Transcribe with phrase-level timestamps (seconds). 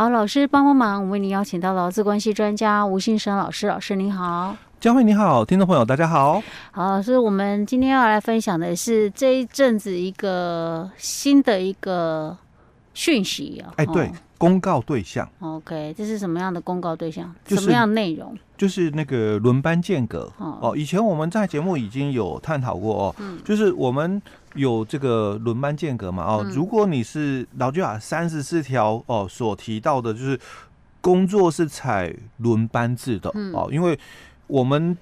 [0.00, 4.56] 好，老师帮帮忙，我为您邀请到劳资关系专家吴信生老师，老师您好。
[4.80, 6.42] 佳慧你好，听众朋友大家好。
[6.70, 12.34] 好，老师，我们今天要来分享的是这一阵子一个新的一个
[12.94, 13.74] 讯息啊。
[13.76, 15.28] 哎，对，哦、公告对象。
[15.40, 17.30] OK，这是什么样的公告对象？
[17.44, 18.34] 就是、什么样的内容？
[18.56, 20.74] 就是那个轮班间隔哦，哦。
[20.74, 24.22] 以前我们在节目已经有探讨过哦，嗯、就是我们
[24.54, 26.42] 有这个轮班间隔嘛哦。
[26.44, 30.38] 嗯、如果你是劳基法三十四条哦所提到的，就是
[31.00, 33.98] 工作是采轮班制的、嗯、哦，因为。
[34.52, 34.98] 我们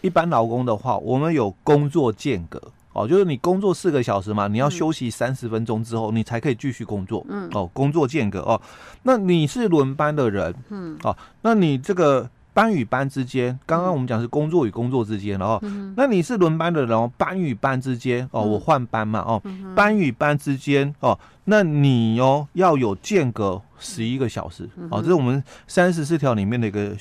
[0.00, 7.26] 一般劳工的话，我们有工作间隔哦，就是你工作四个小时嘛，你要休息三十分钟之后，你才可以继续工作。
[7.28, 8.62] 嗯，哦，工作间隔哦，
[9.02, 15.60] 那你是轮班的人，嗯，哦，那你这个班与班之间，刚刚我们讲是工作与工作之间，然后，
[15.96, 19.42] 那你是轮班的人哦，班与班之间哦，我换班嘛，哦，
[19.74, 26.92] 班与班之间哦，那你哦要有间隔十一个小时哦，这是我们三十四条里面的一个。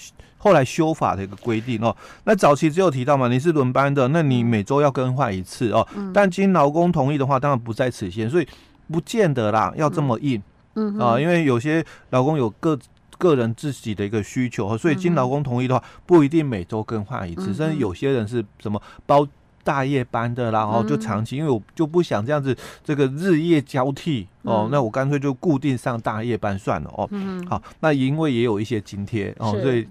[0.43, 5.87] 后来修法的一个规定哦，那早期只有提到嘛，你是轮班的，那你每周要更换一次哦。
[5.95, 8.47] 嗯、但经劳工同意的话，当然不在此限，所以
[8.91, 10.41] 不见得啦，要这么硬。
[10.73, 10.97] 嗯。
[10.97, 12.75] 啊，因为有些劳工有个
[13.21, 17.53] 个人自己的一个需求，所以经劳工同意的话，不一定每周更换一次。
[17.53, 19.27] 甚至有些人是什么包
[19.63, 27.07] 大夜班的，然后就长期，因为我就不想这样子这个日夜交替哦，那我干脆就固定上大夜班算了哦。
[27.11, 27.45] 嗯。
[27.45, 29.87] 好，那因为也有一些津贴哦，所以。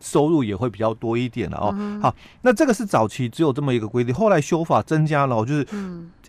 [0.00, 1.72] 收入也会比较多一点了哦。
[1.78, 5.66] 嗯、好，那这个是早期只有这么一个规定，后来修法增加了，就是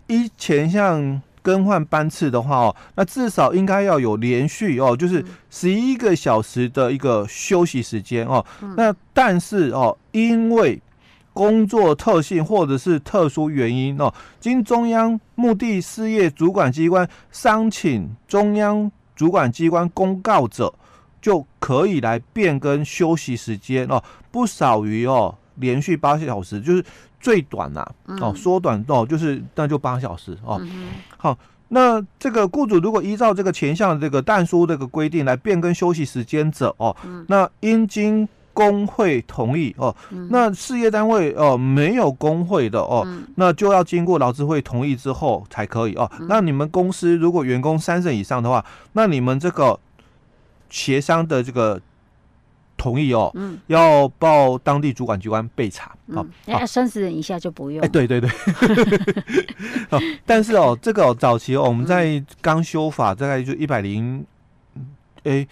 [0.07, 8.43] 以前像更换班次的话哦，那至少应该要有连续哦，就是十一个小时的一个休息时间哦。
[8.75, 10.81] 那但是哦，因为
[11.31, 20.73] 工作特性或者是特殊原因哦，经中央目的事业主管机关商请中央主管机关公告者。
[21.21, 26.83] 就可以来变更休息时间哦，不少于哦连续八小时，就是
[27.19, 27.85] 最短呐
[28.21, 30.61] 哦，缩短到就是那就八小时哦。
[31.17, 31.37] 好，
[31.69, 36.95] 那这个雇主如果依照这个前项这个但书这个规定来变更休息时间者哦，
[37.27, 39.95] 那应经工会同意哦。
[40.29, 46.09] 那事业单位哦没有工会的哦，那就要经过劳资会同意之后才可以哦。
[46.29, 49.79] 那你们公司如果员工三成以上的话，那你们这个。
[50.67, 51.79] 协商的这个
[52.77, 56.25] 同意哦，嗯，要报当地主管机关备查啊。
[56.45, 57.83] 哎，三十人以下就不用。
[57.83, 58.29] 哎，对对对。
[59.89, 64.25] 哦，但是哦，这个早期哦，我们在刚修法，大概就一百零，
[65.23, 65.47] 哎，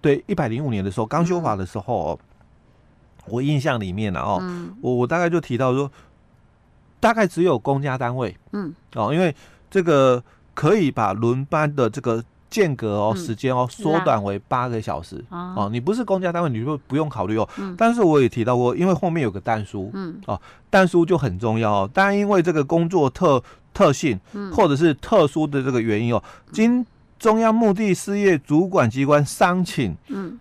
[0.00, 2.18] 对，一百零五年的时候刚修法的时候，
[3.26, 4.42] 我印象里面呢，哦，
[4.80, 5.90] 我我大概就提到说，
[7.00, 9.34] 大概只有公家单位，嗯，哦，因为
[9.70, 10.22] 这个
[10.52, 12.24] 可以把轮班的这个。
[12.48, 15.68] 间隔哦，时间哦，缩短为八个小时哦。
[15.70, 17.48] 你不是公家单位，你就不用考虑哦。
[17.76, 20.40] 但是我也提到过，因为后面有个但书，嗯，哦，
[20.70, 21.90] 但书就很重要哦。
[21.92, 23.42] 但因为这个工作特
[23.74, 24.18] 特性，
[24.52, 26.84] 或者是特殊的这个原因哦，经
[27.18, 30.38] 中央目的事业主管机关商请，嗯，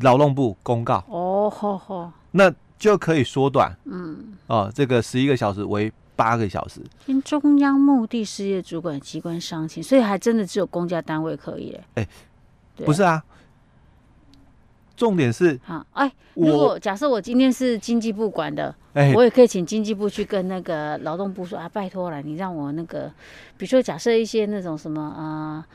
[0.00, 4.16] 劳动部公告哦，好好，那就可以缩短，嗯，
[4.46, 5.92] 哦，这个十一个小时为。
[6.16, 12.06] 八个小时，跟中央目的事业主管机关商请，所以还真的只有公家单位可以哎、
[12.76, 13.22] 不是啊，
[14.96, 23.12] 重点是好哎，如果假设我今天是经济部管的，哎，我也可以请经济部去跟那个劳动部说啊，拜托了，你让我那个，
[23.56, 25.66] 比如说假设一些那种什么啊，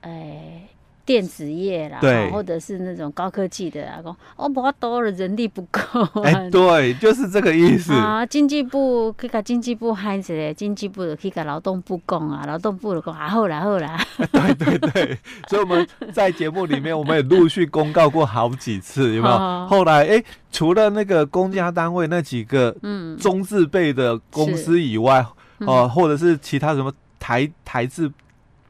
[0.00, 0.68] 哎。
[1.04, 5.80] 电子业啦，对，或者是那种高科技的啊，讲哦，不多了，人力不够。
[6.22, 8.24] 哎，对，就是这个意思啊。
[8.24, 13.98] 经济部可以跟经济部喊起来，经济部的可以跟劳动部讲啊，劳动部的讲啊，好啦好啦。
[14.32, 15.18] 对对对，
[15.50, 19.66] 所以我们在节目里面，我们也陆续公告过好几次，有没有？
[19.66, 25.26] 后来哎，除了那个公家单位那几个嗯中字辈的公司以外，
[25.58, 28.10] 哦，或者是其他什么台台字。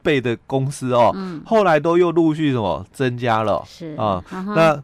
[0.03, 4.83] 倍的公司哦，嗯、后来都又陆续什么增加了，是啊，嗯、那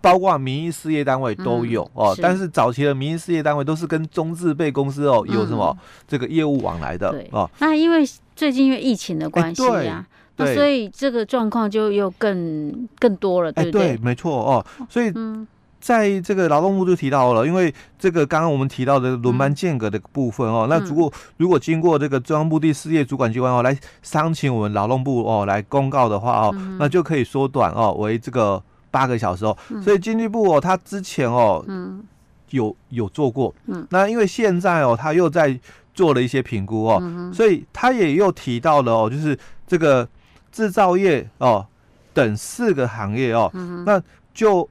[0.00, 2.22] 包括民营事业单位都有、嗯、哦，是。
[2.22, 7.28] 但是早期的民营事业单位都是跟中字辈公司哦有什么、嗯、这个业务往来的对。
[7.32, 7.50] 哦。
[7.58, 8.04] 那因为
[8.36, 10.06] 最近因为疫情的关系呀、啊，
[10.36, 13.96] 那所以这个状况就又更更多了，对不对？
[13.96, 15.46] 对，没错哦，所以嗯。
[15.80, 29.56] 在这个劳动部就提到了，因为这个刚刚我们提到的轮班间隔的部分哦，嗯、那如果如果经过这个中央部第事业主管机关哦来商请我们劳动部哦来公告的话哦，嗯、那就可以缩短哦为这个八个小时哦。
[29.70, 32.02] 嗯、所以经济部哦，他之前哦，嗯，
[32.50, 35.58] 有有做过，嗯，那因为现在哦，他又在
[35.94, 40.08] 做了一些评估哦，嗯、所以他也又提到了哦，就是这个
[40.50, 41.66] 制造业哦。
[42.14, 44.02] 等四个行业哦，嗯、那
[44.34, 44.68] 就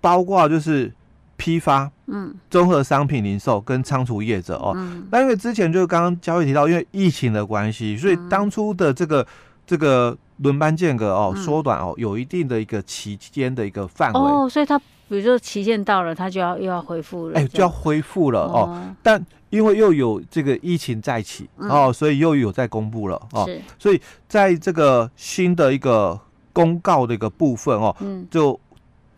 [0.00, 0.92] 包括就是
[1.36, 4.72] 批发、嗯，综合商品零售跟仓储业者哦。
[4.76, 9.26] 嗯、那因为之前就是刚刚嘉惠提到，因为疫情的关系，所以当初的这个
[9.66, 14.20] 这个轮班间隔哦缩短哦，有一定的一个期间的一个范围。
[14.20, 18.94] 哦，所以它比如说期限到了，它就要又要恢复了，哎，就要恢复了哦，哦。
[19.02, 23.48] 但因为又有这个疫情再起、嗯、哦，所以又有在公布了哦，
[23.78, 26.20] 所以在这个新的一个。
[26.50, 28.58] 公告的一个部分哦，嗯，就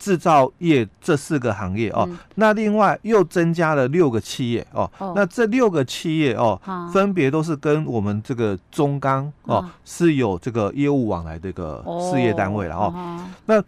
[0.01, 5.13] 制造业这四个行业哦，嗯、那另外又增加了六个企业哦，哦。
[5.15, 13.63] 那这六个企业哦，啊、分别都是跟我们这个中钢哦、啊、是有这个业务往来的一个事业单位了哦，哦那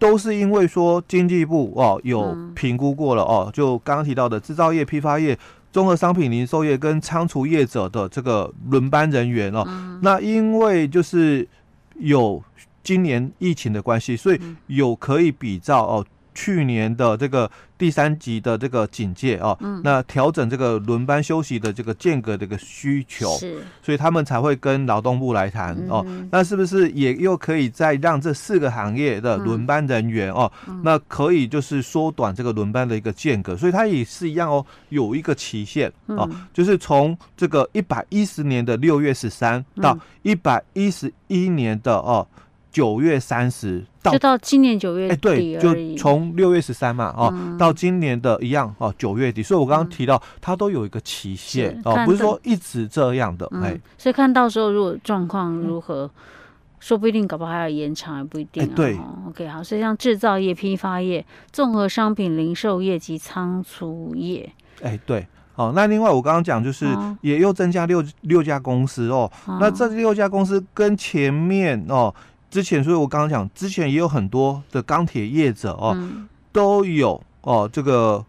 [0.00, 5.38] 都是因为说经济部哦有评估过了哦，就刚刚提到的制造业、批发业、
[5.70, 11.46] 综合商品零售业跟仓储业者的这个轮班人员哦，嗯、那因为就是。
[12.00, 12.42] 有
[12.84, 23.28] 今年疫情的关系，所以有可以比照哦，去年的这个第三级的这个警戒哦，嗯、那调整这个轮班休息的这个间隔的一个需求，
[23.82, 42.26] 所以他们才会跟劳动部来谈、嗯、哦，那是不是也又可以再让这四个行业的轮班人员哦，嗯、那可以就是缩短这个轮班的一个间隔，所以它也是一样哦，有一个期限哦，嗯、就是从这个一百一十年的六月十三到一百一十一年的哦。
[42.74, 49.44] 九月三十到，就到今年九月底，哎，对，就从六月十三嘛，哦，嗯、到今年的一样哦，九月底。
[49.44, 56.10] 所以我刚刚提到，它都有一个期限、嗯、哦，不是说一直这样的，哎、嗯，所以看到时候如果状况如何，嗯、
[56.80, 58.70] 说不一定搞不好还要延长，也不一定、啊。
[58.74, 58.98] 对
[59.28, 66.84] ，OK，好，所以像制造业、批发业、综合商品零售业及仓储业，哎，对，好，那另外我刚刚讲就是
[67.20, 69.58] 也又增加六六家公司哦，哦。
[69.60, 72.12] 那这六家公司跟前面哦。
[72.54, 78.24] 之前，所以我刚刚讲，之前也有很多的钢铁业者哦，嗯、都有哦这个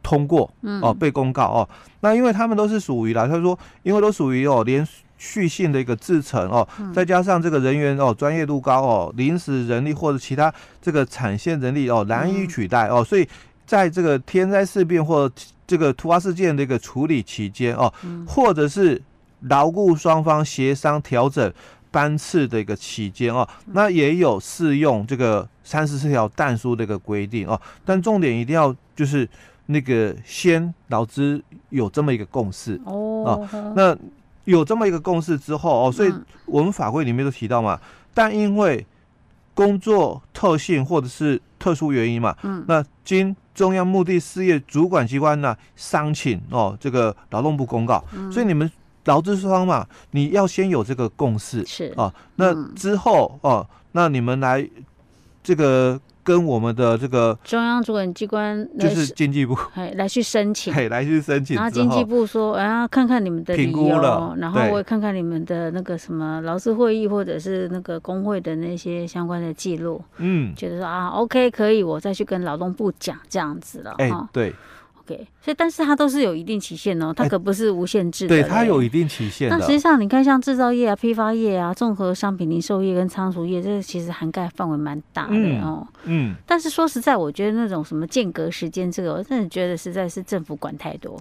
[0.00, 0.48] 通过
[0.80, 1.68] 哦被公告哦。
[1.68, 13.28] 嗯、那因为他们都是属于啦，他说因为都属于哦连续性的一个制程哦，嗯、再加上这个人员哦专业度高哦，临时人力或者其他这个产线人力哦难以取代哦，所以
[13.66, 15.28] 在这个天灾事变或
[15.66, 19.02] 这个突发事件的一个处理期间哦，嗯、或者是
[19.40, 21.52] 劳雇双方协商调整。
[21.90, 29.28] 班次的一个期间哦，那也有适用这个三十四条但书的一个规定哦，但重点一定要就是
[29.66, 33.96] 那个先劳资有这么一个共识哦，那
[34.44, 36.12] 有这么一个共识之后哦，所以
[36.46, 37.80] 我们法规里面都提到嘛，
[38.12, 38.86] 但因为
[39.54, 48.70] 工作特性或者是特殊原因嘛，嗯，那经中央目的事业主管机关呢商请哦，这个劳动部公告，所以你们。
[49.08, 51.64] 劳资双方嘛，你要先有这个共识。
[51.66, 51.92] 是。
[51.96, 54.68] 啊，那之后哦、那你们来
[55.42, 74.54] 这个跟我们的这个中央主管机关就是经济部， 哎，来去申请，哎，来去申请，然后经济部说，啊，看看你们的评估了，然后我也看看你们的那个什么劳资会议或者是那个工会的那些相关的记录，嗯，觉得说啊，OK，可以，我再去跟劳动部讲这样子了，哎，对。
[75.08, 78.28] 对，所以但是它都是有一定期限哦，它可不是无限制的。
[78.28, 79.48] 对，它有一定期限。
[79.48, 85.86] 那实际上，你看像制造业啊、批发业啊、综合商品零售业跟仓储业，这个其实涵盖范围蛮大的哦。
[86.04, 86.34] 嗯。
[86.46, 91.18] 但是说实在，我觉得那种什么间隔时间，这个我真的觉得实在是政府管太多。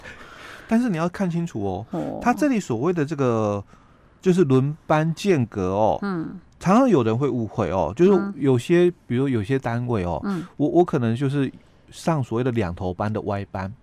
[0.67, 3.63] 但是你要看清楚哦，它这里所谓的这个
[4.21, 11.49] 就是轮班间隔哦，嗯，常常有人会误会哦，就是有些，比如有些单位哦，嗯，我我可能就是。
[11.89, 13.73] 上所谓的两头班的歪班，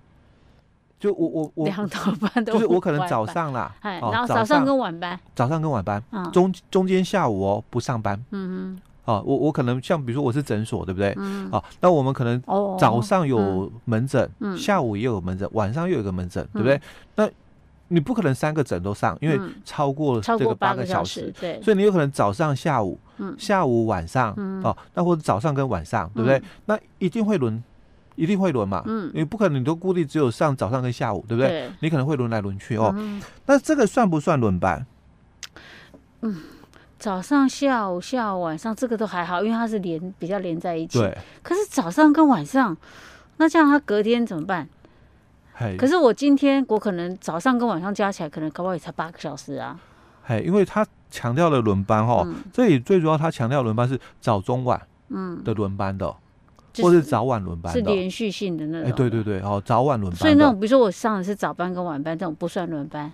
[1.05, 11.13] 就我我我两头 班就是我可能早上啦，然后早上跟晚班，早上跟晚班，中中间下午哦不上班，嗯嗯，啊我我可能像比如说我是诊所对不对？
[11.19, 12.43] 嗯，啊那我们可能
[12.79, 16.81] 早上有门诊，下午也有门诊，晚上又有一个门诊，对不对？
[17.17, 17.29] 那
[17.89, 22.99] 你不可能三个诊都上，因为超过这个八个小时，对，所以你有可能早上下午，
[23.37, 24.33] 下午晚上，
[24.65, 26.43] 哦，那或者早上跟晚上，对不对？
[26.65, 27.63] 那一定会轮。
[28.17, 31.49] 一定会轮嘛，嗯，你不可能你都固定只有上早上跟下午，对不对？
[31.49, 32.93] 对，你可能会轮来轮去哦。
[32.97, 34.87] 嗯、那这个算不算轮班？
[36.23, 36.37] 嗯，
[36.99, 40.99] 早上、下午、下午、晚上这个都还好，因为它是连比较连在一起。
[40.99, 41.19] 对。
[41.43, 42.77] 可是早上跟晚上，
[43.39, 44.69] 那这样他隔天怎么办？
[45.57, 49.79] 嘿可是我今天我可能早上跟晚上加起来，可能搞不好也才八个小时啊。
[50.23, 54.81] 嘿，因为他强调了轮班哈、哦，嗯、这里最主要他强调轮班是早中晚
[55.11, 56.15] 嗯的轮班的。
[56.83, 60.19] 或是早晚轮班是连续性的那种，哎，对对对，哦，早晚轮班。
[60.19, 63.11] 所以那种，比如说我上的是早班跟晚班，这种不算轮班。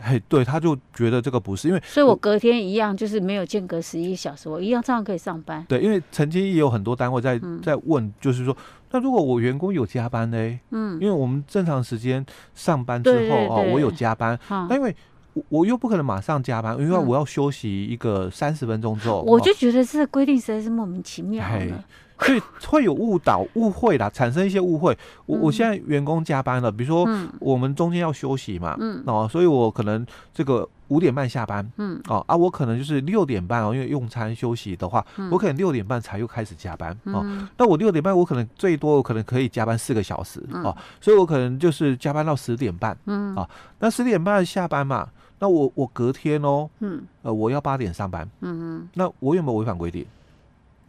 [0.00, 5.64] 嘿，对，他就觉得这个不是，因为所以我隔天一样就是没有间隔十一小时，我一样照样可以上班。
[5.68, 8.54] 对，因为曾经也有很多单位在在问，就是说，
[8.90, 10.58] 那如果我员工有加班呢？
[10.72, 14.94] 嗯，因为我们正常时间上班之后哦，我有加班，那因为
[15.32, 21.84] 我我又不可能马上加班，因为我要休息一个三十分钟之后，我就觉得这个规定实在是莫名其妙了。
[22.18, 24.96] 所以会有误导、误会啦，产生一些误会。
[25.26, 27.08] 我我现在员工加班了，比如说
[27.40, 37.24] 我们中间要休息嘛，嗯，哦，所以我可能这个五点半下班，嗯，哦啊，我可能就是六点半哦，因为用餐休息的话，我可能六点半才又开始加班，哦，
[37.56, 43.48] 那我六点半我可能最多我可能可以加班四个小时，哦，所以我可能就是加班到十点半，嗯，啊，
[43.80, 45.08] 那十点半下班嘛，
[45.40, 50.06] 那我我隔天哦，嗯，呃，我要八点上班，嗯嗯，那我有没有违反规定？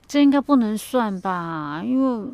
[0.07, 2.31] 这应该不能算吧，因为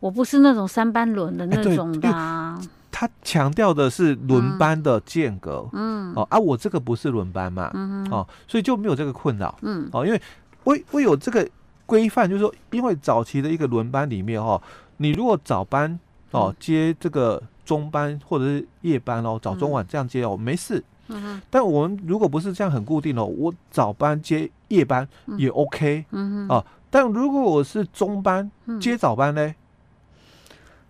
[0.00, 2.68] 我不是那种三班轮的那种的、啊欸。
[2.96, 10.22] 他强调的是轮班的间隔，嗯，哦，啊，我这个不是轮班嘛，嗯哼哦，所以就没有这个困扰，嗯，哦，因为
[10.62, 11.44] 我我有这个
[11.86, 14.62] 规范，就是说，因为早期的一个轮班里面，哦，
[14.98, 15.98] 你如果早班
[16.30, 20.82] 哦接这个中班或者是夜班哦，早中晚这样接哦，没事。
[21.08, 25.06] 嗯，但我们如果不是这样很固定的，我早班接夜班
[25.38, 29.54] 也 OK，嗯哼，啊，但如果我是中班接早班呢？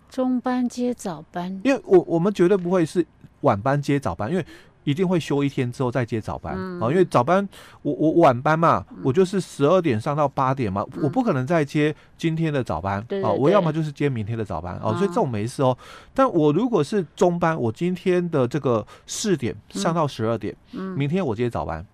[0.09, 3.05] 中班接早班，因为我我们绝对不会是
[3.41, 4.47] 晚班接早班，因为。
[4.85, 6.55] 一定会休一天之后再接早班。
[6.81, 7.47] 啊，因为早班
[7.83, 13.01] 我我晚班嘛，我就是十二点上到八点嘛，我不可能再接今天的早班。
[13.23, 14.79] 啊，我要么就是接明天的早班。
[14.83, 15.77] 哦，所以这种没事哦。
[16.13, 21.85] 但我如果是中班，我今天的这个四点上到十二点，明天我接早班，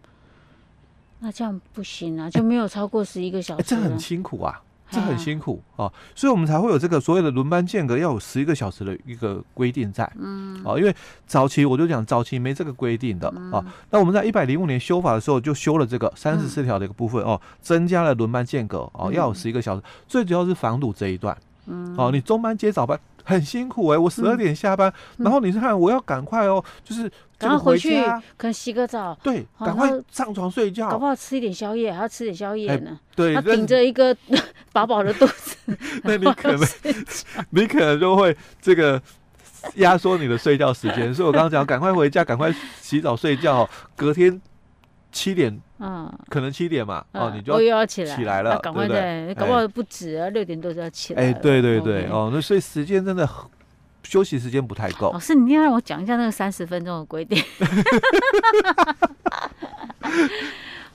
[1.20, 4.60] 那这样不行啊，就没有超过十一个小时，这很辛苦啊。
[4.90, 10.94] 这很辛苦啊，哦，所以我们才会有这个所谓的轮班间隔要有十一个小时的一个规定在，嗯，啊，因为
[11.26, 22.98] 早期我就讲早期没这个规定的啊，哦，那我们在一百零五年修法的时候就修了这个三十四条的一个部分哦，增加了轮班间隔哦，要有十一个小时，最主要是防堵这一段，嗯，哦，你中班接早班。
[23.30, 28.02] 很辛苦哎、欸，我十二点下班，嗯、然后你是看我要赶快哦，就是赶快回去，
[28.36, 32.90] 可能洗个澡，对，赶快上床睡觉，搞不好吃一点宵夜，还要吃点宵夜呢。
[32.90, 34.14] 欸、对，他顶着一个
[34.72, 35.56] 饱饱的肚子，
[36.04, 36.60] 那你可能
[37.50, 39.00] 你可能就会这个
[39.76, 41.14] 压缩你的睡觉时间。
[41.14, 44.40] 所以我刚刚讲，赶快回家，赶快洗澡睡觉，隔天。
[45.12, 51.22] 七点，嗯，可能七点嘛，哦，你就又要起来起来了，赶快对，搞不好不止啊，六点多就要起来。
[51.22, 53.28] 哎，对对对，哦，那所以时间真的
[54.04, 55.12] 休息时间不太够。
[55.12, 57.42] 老师，你要让我讲一下那个三十分钟的规定。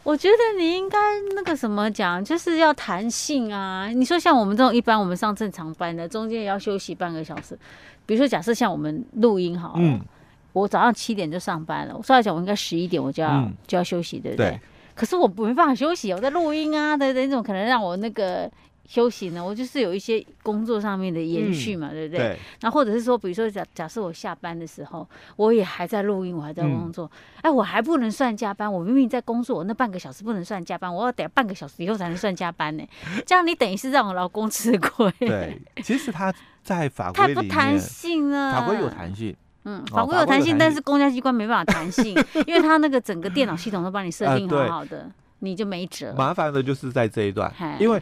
[0.04, 0.98] 我觉得你应该
[1.36, 3.88] 那个什么讲，就是要弹性啊。
[3.88, 7.58] 你说像我们这种一般我们上正常班的，中间也要休息半个小时。
[8.06, 9.76] 比如说，假设像我们录音好了。
[9.80, 10.00] 嗯
[10.56, 14.52] 我早上七点就上班了，我说来讲，我应该十一点我就要、嗯、就要休息，对不对？
[14.52, 14.60] 对，
[14.96, 18.50] 可是我没办法休息，我在录音啊，对对，你怎么可能让我那个
[18.88, 19.44] 休息呢？
[19.44, 22.20] 我就是有一些工作上面的延续嘛，嗯、对不对？
[22.20, 22.40] 对。
[22.62, 32.84] 那或者是说，比如说假假设我下班的时候，我也还在录音，我还在工作，嗯、哎，我还不能算加班，我明明在工作，我那半个小时不能算加班，我要等半个小时以后才能算加班呢。
[33.26, 35.12] 这样你等于是让我老公吃亏。
[35.20, 36.34] 对，其实他
[36.64, 39.36] 在法 规里面，太不弹性了，法规有弹性。
[39.66, 42.16] 嗯，法规有弹性，但是公家机关没办法弹性，
[42.48, 46.14] 因为他那个整个电脑系统都帮你设定好好的，你就没辙。
[46.16, 48.02] 麻烦的就是在这一段，因为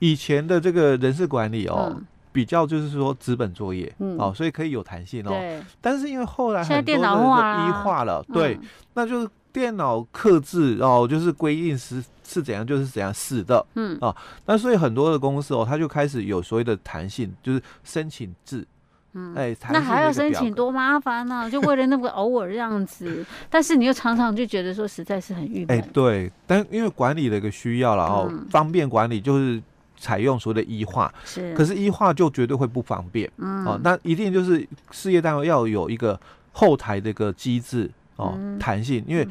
[0.00, 1.96] 以前的这个人事管理哦，
[2.32, 5.30] 比较就是说纸本作业，哦，所以可以有弹性哦。
[5.30, 5.62] 对。
[5.80, 8.58] 但是因为后来很多的一化了，对，
[8.94, 14.14] 那就是电脑客制哦，就是规定是是怎样就是怎样死的，嗯啊，
[14.46, 18.66] 那所以很多的公司哦，他就开始有所谓的弹性，就是申请制。
[19.12, 21.50] 嗯，哎，那还要申请多麻烦呢、啊？
[21.50, 25.76] 就为了那个偶尔这样子， 但是你又常常就觉得说实在是很郁闷。
[25.76, 29.60] 哎，对，但因为管理的一个需要然后、嗯、方便管理就是
[29.96, 33.28] 采用所谓的 E 化，是，可是 E 化就绝对会不方便。
[33.38, 36.18] 嗯，哦，那一定就是事业单位要有一个
[36.52, 39.26] 后台的一个机制哦，嗯、弹性，因为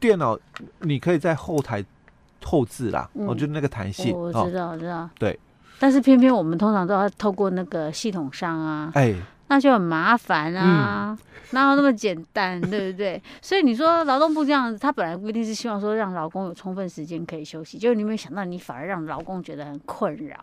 [0.00, 0.38] 电脑
[0.80, 1.84] 你可以在后台
[2.42, 5.38] 后置啦，嗯、哦，就那个弹性，我知道，我知道，对。
[5.78, 9.14] 但是偏偏我们通常都要透过那个系统上啊，哎，
[9.48, 11.18] 那就很麻烦啊，
[11.50, 13.22] 哪有那么简单，对不对？
[13.42, 20.36] 所以你说劳动部这样子，他本来规定是希望说让劳工有充分时间可以休息，就是你没有想到，你反而让劳工觉得很困扰。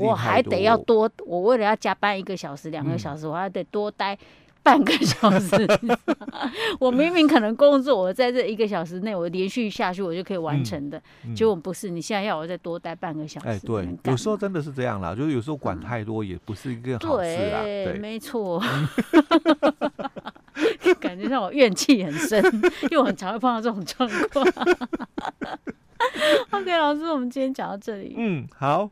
[0.00, 4.16] 我还得要多，我为了要加班一个小时、两个小时，我还得多待。
[4.64, 5.54] 半个小时，
[6.80, 11.00] 我明明可能工作，我在这一个小时内，我连续下去，我就可以完成的。
[11.36, 13.48] 结果不是，你现在要我再多待半个小时。
[13.48, 17.62] 哎，对，有时候真的是这样啦，就是有时候管太多也不是一个好事啊。
[17.62, 18.60] 对，没错。
[20.98, 22.42] 感觉让我怨气很深，
[22.84, 24.46] 因为我很常会碰到这种状况。
[26.52, 28.14] OK，老师，我们今天讲到这里。
[28.16, 28.90] 嗯，好。